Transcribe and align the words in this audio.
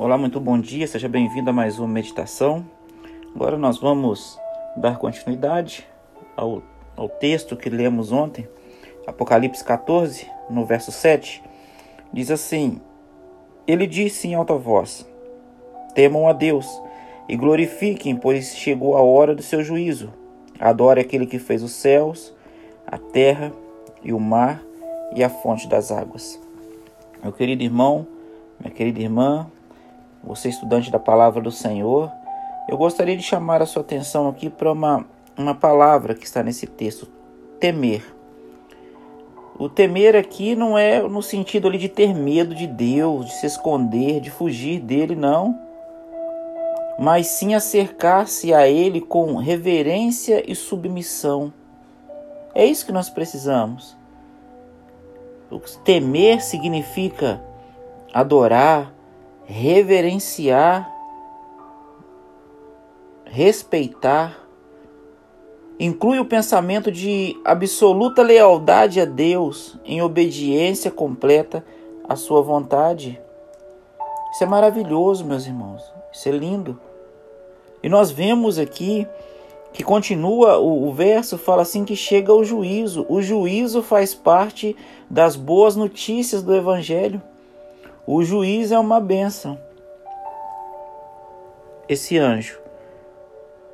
Olá, 0.00 0.16
muito 0.16 0.38
bom 0.38 0.60
dia, 0.60 0.86
seja 0.86 1.08
bem-vindo 1.08 1.50
a 1.50 1.52
mais 1.52 1.80
uma 1.80 1.88
meditação. 1.88 2.64
Agora 3.34 3.58
nós 3.58 3.78
vamos 3.78 4.38
dar 4.76 4.96
continuidade 4.96 5.84
ao, 6.36 6.62
ao 6.96 7.08
texto 7.08 7.56
que 7.56 7.68
lemos 7.68 8.12
ontem, 8.12 8.48
Apocalipse 9.08 9.64
14, 9.64 10.24
no 10.48 10.64
verso 10.64 10.92
7. 10.92 11.42
Diz 12.12 12.30
assim: 12.30 12.80
Ele 13.66 13.88
disse 13.88 14.28
em 14.28 14.36
alta 14.36 14.54
voz: 14.54 15.04
Temam 15.96 16.28
a 16.28 16.32
Deus 16.32 16.80
e 17.28 17.36
glorifiquem, 17.36 18.14
pois 18.14 18.54
chegou 18.54 18.96
a 18.96 19.02
hora 19.02 19.34
do 19.34 19.42
seu 19.42 19.64
juízo. 19.64 20.12
Adore 20.60 21.00
aquele 21.00 21.26
que 21.26 21.40
fez 21.40 21.60
os 21.60 21.72
céus, 21.72 22.32
a 22.86 22.98
terra 22.98 23.52
e 24.04 24.12
o 24.12 24.20
mar 24.20 24.62
e 25.12 25.24
a 25.24 25.28
fonte 25.28 25.68
das 25.68 25.90
águas. 25.90 26.40
Meu 27.20 27.32
querido 27.32 27.64
irmão, 27.64 28.06
minha 28.60 28.72
querida 28.72 29.00
irmã, 29.00 29.50
você 30.22 30.48
estudante 30.48 30.90
da 30.90 30.98
palavra 30.98 31.40
do 31.40 31.50
Senhor, 31.50 32.10
eu 32.68 32.76
gostaria 32.76 33.16
de 33.16 33.22
chamar 33.22 33.62
a 33.62 33.66
sua 33.66 33.82
atenção 33.82 34.28
aqui 34.28 34.50
para 34.50 34.70
uma, 34.70 35.06
uma 35.36 35.54
palavra 35.54 36.14
que 36.14 36.24
está 36.24 36.42
nesse 36.42 36.66
texto: 36.66 37.08
temer. 37.58 38.04
O 39.58 39.68
temer 39.68 40.14
aqui 40.14 40.54
não 40.54 40.78
é 40.78 41.00
no 41.02 41.22
sentido 41.22 41.66
ali 41.66 41.78
de 41.78 41.88
ter 41.88 42.14
medo 42.14 42.54
de 42.54 42.66
Deus, 42.66 43.26
de 43.26 43.32
se 43.32 43.46
esconder, 43.46 44.20
de 44.20 44.30
fugir 44.30 44.80
dele, 44.80 45.16
não. 45.16 45.58
Mas 46.98 47.26
sim 47.28 47.54
acercar-se 47.54 48.52
a 48.54 48.68
ele 48.68 49.00
com 49.00 49.36
reverência 49.36 50.44
e 50.48 50.54
submissão. 50.54 51.52
É 52.54 52.64
isso 52.64 52.84
que 52.84 52.92
nós 52.92 53.08
precisamos. 53.08 53.96
O 55.50 55.58
temer 55.58 56.42
significa 56.42 57.40
adorar, 58.12 58.92
reverenciar, 59.48 60.94
respeitar, 63.24 64.46
inclui 65.80 66.18
o 66.18 66.24
pensamento 66.26 66.92
de 66.92 67.34
absoluta 67.46 68.22
lealdade 68.22 69.00
a 69.00 69.06
Deus 69.06 69.78
em 69.86 70.02
obediência 70.02 70.90
completa 70.90 71.64
à 72.06 72.14
sua 72.14 72.42
vontade. 72.42 73.18
Isso 74.32 74.44
é 74.44 74.46
maravilhoso, 74.46 75.24
meus 75.24 75.46
irmãos. 75.46 75.82
Isso 76.12 76.28
é 76.28 76.32
lindo. 76.32 76.78
E 77.82 77.88
nós 77.88 78.10
vemos 78.10 78.58
aqui 78.58 79.08
que 79.72 79.82
continua 79.82 80.58
o, 80.58 80.88
o, 80.88 80.92
verso 80.92 81.38
fala 81.38 81.62
assim 81.62 81.86
que 81.86 81.96
chega 81.96 82.34
o 82.34 82.44
juízo. 82.44 83.06
O 83.08 83.22
juízo 83.22 83.82
faz 83.82 84.14
parte 84.14 84.76
das 85.08 85.36
boas 85.36 85.74
notícias 85.74 86.42
do 86.42 86.54
evangelho. 86.54 87.22
O 88.10 88.22
juiz 88.22 88.72
é 88.72 88.78
uma 88.78 89.00
bênção. 89.00 89.60
Esse 91.86 92.16
anjo, 92.16 92.58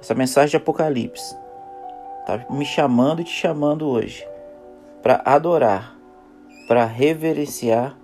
essa 0.00 0.14
mensagem 0.14 0.52
de 0.52 0.56
Apocalipse, 0.56 1.36
está 2.20 2.46
me 2.48 2.64
chamando 2.64 3.20
e 3.20 3.24
te 3.24 3.30
chamando 3.30 3.86
hoje 3.86 4.26
para 5.02 5.20
adorar, 5.22 5.98
para 6.66 6.86
reverenciar, 6.86 7.94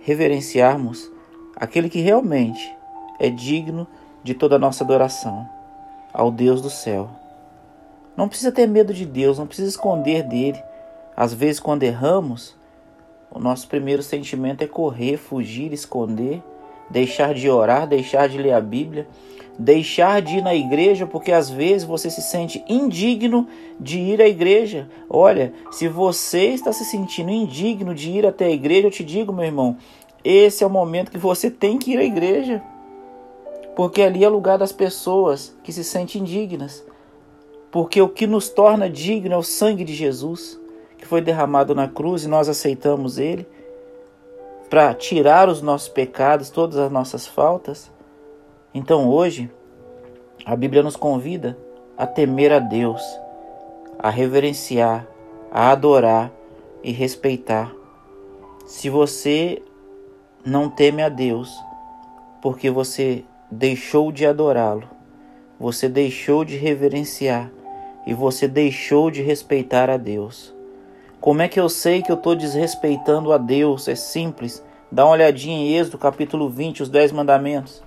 reverenciarmos 0.00 1.12
aquele 1.54 1.90
que 1.90 2.00
realmente 2.00 2.74
é 3.20 3.28
digno 3.28 3.86
de 4.24 4.32
toda 4.32 4.56
a 4.56 4.58
nossa 4.58 4.82
adoração, 4.82 5.46
ao 6.10 6.30
Deus 6.30 6.62
do 6.62 6.70
céu. 6.70 7.10
Não 8.16 8.30
precisa 8.30 8.50
ter 8.50 8.66
medo 8.66 8.94
de 8.94 9.04
Deus, 9.04 9.38
não 9.38 9.46
precisa 9.46 9.68
esconder 9.68 10.22
dele. 10.22 10.64
Às 11.14 11.34
vezes, 11.34 11.60
quando 11.60 11.82
erramos, 11.82 12.56
o 13.30 13.38
nosso 13.38 13.68
primeiro 13.68 14.02
sentimento 14.02 14.62
é 14.62 14.66
correr, 14.66 15.16
fugir, 15.16 15.72
esconder, 15.72 16.42
deixar 16.88 17.34
de 17.34 17.50
orar, 17.50 17.86
deixar 17.86 18.28
de 18.28 18.38
ler 18.38 18.52
a 18.52 18.60
Bíblia, 18.60 19.06
deixar 19.58 20.22
de 20.22 20.38
ir 20.38 20.42
na 20.42 20.54
igreja, 20.54 21.06
porque 21.06 21.32
às 21.32 21.50
vezes 21.50 21.84
você 21.84 22.10
se 22.10 22.22
sente 22.22 22.64
indigno 22.68 23.46
de 23.80 23.98
ir 23.98 24.20
à 24.20 24.28
igreja. 24.28 24.88
Olha, 25.08 25.52
se 25.70 25.88
você 25.88 26.46
está 26.46 26.72
se 26.72 26.84
sentindo 26.84 27.30
indigno 27.30 27.94
de 27.94 28.10
ir 28.10 28.26
até 28.26 28.46
a 28.46 28.50
igreja, 28.50 28.86
eu 28.86 28.92
te 28.92 29.04
digo, 29.04 29.32
meu 29.32 29.44
irmão, 29.44 29.76
esse 30.24 30.62
é 30.62 30.66
o 30.66 30.70
momento 30.70 31.10
que 31.10 31.18
você 31.18 31.50
tem 31.50 31.78
que 31.78 31.92
ir 31.92 31.98
à 31.98 32.04
igreja. 32.04 32.62
Porque 33.74 34.02
ali 34.02 34.24
é 34.24 34.28
o 34.28 34.32
lugar 34.32 34.56
das 34.56 34.72
pessoas 34.72 35.54
que 35.62 35.72
se 35.72 35.84
sentem 35.84 36.22
indignas. 36.22 36.84
Porque 37.70 38.00
o 38.00 38.08
que 38.08 38.26
nos 38.26 38.48
torna 38.48 38.88
digno 38.88 39.34
é 39.34 39.36
o 39.36 39.42
sangue 39.42 39.84
de 39.84 39.94
Jesus 39.94 40.58
que 40.98 41.06
foi 41.06 41.20
derramado 41.20 41.74
na 41.74 41.88
cruz 41.88 42.24
e 42.24 42.28
nós 42.28 42.48
aceitamos 42.48 43.18
ele 43.18 43.46
para 44.68 44.92
tirar 44.94 45.48
os 45.48 45.62
nossos 45.62 45.88
pecados, 45.88 46.50
todas 46.50 46.78
as 46.78 46.90
nossas 46.90 47.26
faltas. 47.26 47.90
Então 48.74 49.08
hoje, 49.08 49.50
a 50.44 50.54
Bíblia 50.56 50.82
nos 50.82 50.96
convida 50.96 51.56
a 51.96 52.06
temer 52.06 52.52
a 52.52 52.58
Deus, 52.58 53.02
a 53.98 54.10
reverenciar, 54.10 55.06
a 55.50 55.70
adorar 55.70 56.30
e 56.82 56.92
respeitar. 56.92 57.72
Se 58.66 58.90
você 58.90 59.62
não 60.44 60.68
teme 60.68 61.02
a 61.02 61.08
Deus, 61.08 61.56
porque 62.42 62.70
você 62.70 63.24
deixou 63.50 64.12
de 64.12 64.26
adorá-lo, 64.26 64.88
você 65.58 65.88
deixou 65.88 66.44
de 66.44 66.56
reverenciar 66.56 67.50
e 68.06 68.12
você 68.12 68.46
deixou 68.46 69.10
de 69.10 69.22
respeitar 69.22 69.88
a 69.90 69.96
Deus. 69.96 70.55
Como 71.26 71.42
é 71.42 71.48
que 71.48 71.58
eu 71.58 71.68
sei 71.68 72.02
que 72.02 72.12
eu 72.12 72.14
estou 72.14 72.36
desrespeitando 72.36 73.32
a 73.32 73.36
Deus? 73.36 73.88
É 73.88 73.96
simples. 73.96 74.62
Dá 74.92 75.04
uma 75.04 75.14
olhadinha 75.14 75.56
em 75.56 75.76
Êxodo 75.76 75.98
capítulo 75.98 76.48
20, 76.48 76.84
os 76.84 76.88
10 76.88 77.10
mandamentos. 77.10 77.82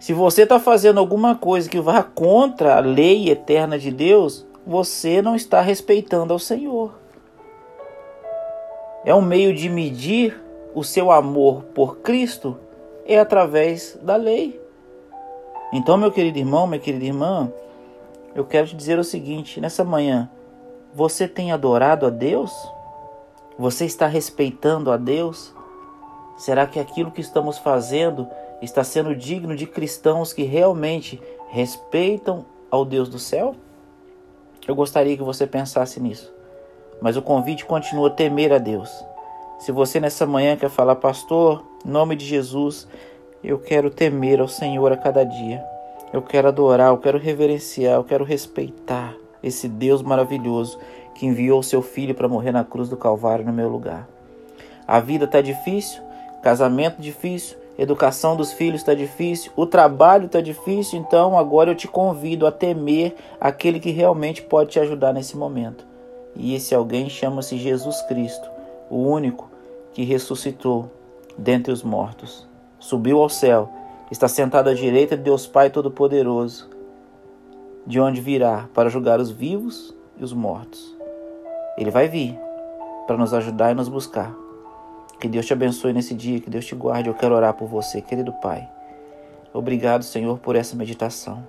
Se 0.00 0.12
você 0.12 0.42
está 0.42 0.58
fazendo 0.58 0.98
alguma 0.98 1.36
coisa 1.36 1.70
que 1.70 1.80
vá 1.80 2.02
contra 2.02 2.76
a 2.76 2.80
lei 2.80 3.30
eterna 3.30 3.78
de 3.78 3.92
Deus, 3.92 4.44
você 4.66 5.22
não 5.22 5.36
está 5.36 5.60
respeitando 5.60 6.32
ao 6.32 6.40
Senhor. 6.40 6.92
É 9.04 9.14
um 9.14 9.22
meio 9.22 9.54
de 9.54 9.68
medir 9.68 10.42
o 10.74 10.82
seu 10.82 11.08
amor 11.08 11.62
por 11.72 11.98
Cristo 11.98 12.58
é 13.06 13.16
através 13.16 13.96
da 14.02 14.16
lei. 14.16 14.60
Então, 15.72 15.96
meu 15.96 16.10
querido 16.10 16.36
irmão, 16.36 16.66
minha 16.66 16.80
querida 16.80 17.04
irmã, 17.04 17.48
eu 18.34 18.44
quero 18.44 18.66
te 18.66 18.74
dizer 18.74 18.98
o 18.98 19.04
seguinte: 19.04 19.60
nessa 19.60 19.84
manhã, 19.84 20.28
você 20.94 21.26
tem 21.26 21.52
adorado 21.52 22.06
a 22.06 22.10
Deus? 22.10 22.52
Você 23.58 23.86
está 23.86 24.06
respeitando 24.06 24.90
a 24.90 24.96
Deus? 24.96 25.54
Será 26.36 26.66
que 26.66 26.78
aquilo 26.78 27.10
que 27.10 27.20
estamos 27.20 27.58
fazendo 27.58 28.28
está 28.60 28.84
sendo 28.84 29.14
digno 29.14 29.56
de 29.56 29.66
cristãos 29.66 30.32
que 30.32 30.42
realmente 30.42 31.20
respeitam 31.48 32.44
ao 32.70 32.84
Deus 32.84 33.08
do 33.08 33.18
céu? 33.18 33.54
Eu 34.66 34.74
gostaria 34.74 35.16
que 35.16 35.22
você 35.22 35.46
pensasse 35.46 35.98
nisso. 35.98 36.32
Mas 37.00 37.16
o 37.16 37.22
convite 37.22 37.64
continua 37.64 38.08
a 38.08 38.12
temer 38.12 38.52
a 38.52 38.58
Deus. 38.58 38.90
Se 39.58 39.72
você 39.72 39.98
nessa 39.98 40.26
manhã 40.26 40.56
quer 40.56 40.70
falar, 40.70 40.96
pastor, 40.96 41.64
em 41.84 41.88
nome 41.88 42.16
de 42.16 42.24
Jesus, 42.24 42.86
eu 43.42 43.58
quero 43.58 43.90
temer 43.90 44.40
ao 44.40 44.48
Senhor 44.48 44.92
a 44.92 44.96
cada 44.96 45.24
dia. 45.24 45.64
Eu 46.12 46.22
quero 46.22 46.48
adorar, 46.48 46.90
eu 46.90 46.98
quero 46.98 47.18
reverenciar, 47.18 47.94
eu 47.94 48.04
quero 48.04 48.24
respeitar 48.24 49.21
esse 49.42 49.68
Deus 49.68 50.02
maravilhoso 50.02 50.78
que 51.14 51.26
enviou 51.26 51.62
seu 51.62 51.82
filho 51.82 52.14
para 52.14 52.28
morrer 52.28 52.52
na 52.52 52.64
cruz 52.64 52.88
do 52.88 52.96
Calvário 52.96 53.44
no 53.44 53.52
meu 53.52 53.68
lugar. 53.68 54.08
A 54.86 55.00
vida 55.00 55.24
está 55.24 55.40
difícil, 55.40 56.02
casamento 56.42 57.00
difícil, 57.00 57.56
educação 57.78 58.36
dos 58.36 58.52
filhos 58.52 58.80
está 58.80 58.94
difícil, 58.94 59.52
o 59.56 59.66
trabalho 59.66 60.26
está 60.26 60.40
difícil, 60.40 60.98
então 60.98 61.38
agora 61.38 61.70
eu 61.70 61.74
te 61.74 61.88
convido 61.88 62.46
a 62.46 62.52
temer 62.52 63.14
aquele 63.40 63.80
que 63.80 63.90
realmente 63.90 64.42
pode 64.42 64.70
te 64.70 64.80
ajudar 64.80 65.12
nesse 65.12 65.36
momento. 65.36 65.84
E 66.34 66.54
esse 66.54 66.74
alguém 66.74 67.08
chama-se 67.08 67.58
Jesus 67.58 68.00
Cristo, 68.02 68.48
o 68.90 68.96
único 68.96 69.50
que 69.92 70.04
ressuscitou 70.04 70.90
dentre 71.36 71.72
os 71.72 71.82
mortos, 71.82 72.46
subiu 72.78 73.20
ao 73.22 73.28
céu, 73.28 73.70
está 74.10 74.28
sentado 74.28 74.68
à 74.68 74.74
direita 74.74 75.16
de 75.16 75.22
Deus 75.22 75.46
Pai 75.46 75.70
Todo-Poderoso 75.70 76.71
de 77.86 78.00
onde 78.00 78.20
virá 78.20 78.68
para 78.72 78.88
julgar 78.88 79.18
os 79.20 79.30
vivos 79.30 79.94
e 80.16 80.24
os 80.24 80.32
mortos. 80.32 80.96
Ele 81.76 81.90
vai 81.90 82.08
vir 82.08 82.38
para 83.06 83.16
nos 83.16 83.34
ajudar 83.34 83.72
e 83.72 83.74
nos 83.74 83.88
buscar. 83.88 84.34
Que 85.20 85.28
Deus 85.28 85.46
te 85.46 85.52
abençoe 85.52 85.92
nesse 85.92 86.14
dia, 86.14 86.40
que 86.40 86.50
Deus 86.50 86.64
te 86.64 86.74
guarde. 86.74 87.08
Eu 87.08 87.14
quero 87.14 87.34
orar 87.34 87.54
por 87.54 87.68
você, 87.68 88.00
querido 88.00 88.32
Pai. 88.34 88.68
Obrigado, 89.52 90.02
Senhor, 90.02 90.38
por 90.38 90.56
essa 90.56 90.76
meditação. 90.76 91.46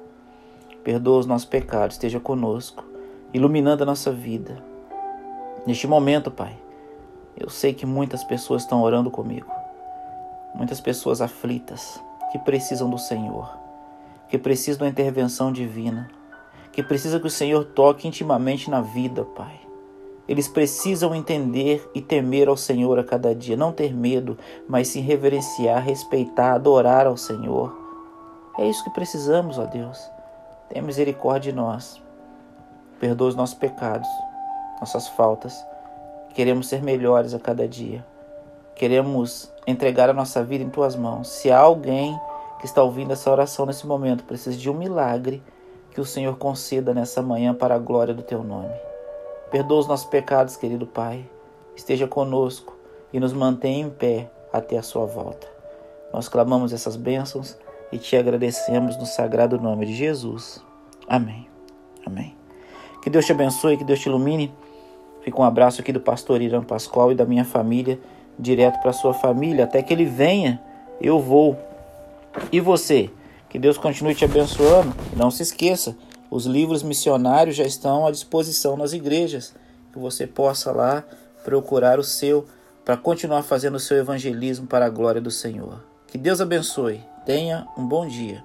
Perdoa 0.84 1.20
os 1.20 1.26
nossos 1.26 1.48
pecados, 1.48 1.96
esteja 1.96 2.20
conosco, 2.20 2.84
iluminando 3.34 3.84
a 3.84 3.86
nossa 3.86 4.12
vida. 4.12 4.64
Neste 5.66 5.88
momento, 5.88 6.30
Pai, 6.30 6.56
eu 7.38 7.50
sei 7.50 7.74
que 7.74 7.86
muitas 7.86 8.24
pessoas 8.24 8.64
estão 8.64 8.82
orando 8.82 9.10
comigo. 9.10 9.52
Muitas 10.54 10.82
pessoas 10.82 11.22
aflitas 11.22 12.02
que 12.32 12.40
precisam 12.40 12.90
do 12.90 12.98
Senhor, 12.98 13.58
que 14.28 14.38
precisam 14.38 14.82
da 14.82 14.90
intervenção 14.90 15.52
divina 15.52 16.10
que 16.74 16.84
precisa 16.84 17.20
que 17.20 17.28
o 17.28 17.32
Senhor 17.32 17.64
toque 17.64 18.08
intimamente 18.08 18.70
na 18.70 18.82
vida, 18.82 19.24
Pai. 19.24 19.62
Eles 20.28 20.48
precisam 20.48 21.14
entender 21.14 21.88
e 21.94 22.02
temer 22.02 22.48
ao 22.48 22.58
Senhor 22.58 22.98
a 22.98 23.04
cada 23.04 23.36
dia, 23.36 23.56
não 23.56 23.72
ter 23.72 23.94
medo, 23.94 24.38
mas 24.68 24.88
sim 24.88 25.02
reverenciar, 25.02 25.84
respeitar, 25.84 26.54
adorar 26.54 27.06
ao 27.06 27.16
Senhor. 27.16 27.78
É 28.58 28.68
isso 28.68 28.84
que 28.84 28.90
precisamos, 28.90 29.60
ó 29.60 29.66
Deus. 29.66 30.00
Tenha 30.70 30.84
misericórdia 30.84 31.52
de 31.52 31.58
nós. 31.58 32.02
Perdoa 33.00 33.30
os 33.30 33.36
nossos 33.36 33.56
pecados, 33.56 34.08
nossas 34.80 35.08
faltas. 35.10 35.54
Queremos 36.34 36.68
ser 36.68 36.82
melhores 36.82 37.34
a 37.34 37.40
cada 37.40 37.68
dia. 37.68 38.04
Queremos 38.76 39.52
entregar 39.68 40.10
a 40.10 40.14
nossa 40.14 40.44
vida 40.44 40.64
em 40.64 40.70
tuas 40.70 40.96
mãos. 40.96 41.28
Se 41.28 41.52
há 41.52 41.60
alguém 41.60 42.18
que 42.60 42.66
está 42.66 42.82
ouvindo 42.82 43.12
essa 43.12 43.30
oração 43.30 43.66
nesse 43.66 43.86
momento 43.86 44.24
precisa 44.24 44.58
de 44.58 44.70
um 44.70 44.74
milagre, 44.74 45.44
que 45.94 46.02
o 46.02 46.06
Senhor 46.06 46.36
conceda 46.38 46.94
nessa 46.94 47.22
manhã 47.22 47.54
para 47.54 47.76
a 47.76 47.80
glória 47.80 48.16
do 48.16 48.24
teu 48.24 48.44
nome. 48.44 48.74
Perdoa 49.52 49.80
os 49.80 49.88
nossos 49.88 50.08
pecados, 50.08 50.58
querido 50.58 50.88
Pai. 50.88 51.24
Esteja 51.76 52.08
conosco 52.08 52.76
e 53.14 53.20
nos 53.20 53.32
mantenha 53.32 53.86
em 53.86 53.90
pé 53.90 54.30
até 54.52 54.78
a 54.78 54.84
sua 54.84 55.06
volta. 55.06 55.48
Nós 56.12 56.28
clamamos 56.28 56.74
essas 56.74 56.96
bênçãos 56.96 57.56
e 57.92 58.00
te 58.00 58.16
agradecemos 58.16 58.98
no 58.98 59.06
sagrado 59.06 59.60
nome 59.60 59.86
de 59.86 59.94
Jesus. 59.94 60.64
Amém. 61.08 61.48
Amém. 62.06 62.36
Que 63.04 63.10
Deus 63.10 63.26
te 63.26 63.32
abençoe, 63.32 63.78
que 63.78 63.84
Deus 63.84 64.00
te 64.00 64.10
ilumine. 64.10 64.52
Fica 65.22 65.40
um 65.40 65.46
abraço 65.46 65.82
aqui 65.82 65.94
do 65.94 66.00
pastor 66.00 66.42
Irã 66.42 66.64
Pascoal 66.64 67.12
e 67.12 67.16
da 67.16 67.26
minha 67.26 67.46
família, 67.46 68.00
direto 68.38 68.82
para 68.82 68.94
sua 68.94 69.14
família. 69.14 69.66
Até 69.66 69.84
que 69.84 69.94
ele 69.94 70.06
venha, 70.06 70.60
eu 71.00 71.20
vou. 71.20 71.56
E 72.52 72.60
você? 72.60 73.12
Que 73.54 73.60
Deus 73.60 73.78
continue 73.78 74.16
te 74.16 74.26
abençoando. 74.26 74.96
Não 75.16 75.30
se 75.30 75.44
esqueça, 75.44 75.96
os 76.32 76.48
livros 76.48 76.82
missionários 76.82 77.56
já 77.56 77.64
estão 77.64 78.08
à 78.08 78.10
disposição 78.10 78.76
nas 78.76 78.94
igrejas. 78.94 79.54
Que 79.92 80.00
você 80.00 80.26
possa 80.26 80.72
lá 80.72 81.04
procurar 81.44 82.00
o 82.00 82.04
seu 82.04 82.48
para 82.84 82.98
continuar 82.98 83.44
fazendo 83.44 83.76
o 83.76 83.80
seu 83.80 83.98
evangelismo 83.98 84.66
para 84.66 84.88
a 84.88 84.90
glória 84.90 85.22
do 85.22 85.30
Senhor. 85.30 85.84
Que 86.08 86.18
Deus 86.18 86.42
abençoe. 86.42 87.00
Tenha 87.28 87.68
um 87.78 87.88
bom 87.88 88.08
dia. 88.08 88.44